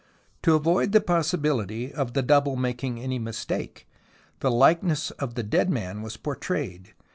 To 0.41 0.55
avoid 0.55 0.93
the 0.93 0.99
possibility 0.99 1.93
of 1.93 2.13
the 2.15 2.23
double 2.23 2.55
making 2.55 2.99
any 2.99 3.19
mistake, 3.19 3.87
the 4.39 4.49
likeness 4.49 5.11
of 5.11 5.35
the 5.35 5.43
dead 5.43 5.69
man 5.69 6.01
was 6.01 6.17
portrayed. 6.17 6.95